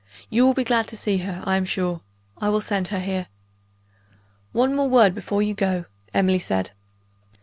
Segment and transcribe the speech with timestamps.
[0.31, 2.01] "You will be glad to see her, I am sure.
[2.39, 3.27] I will send her here."
[4.51, 6.71] "One word more before you go," Emily said.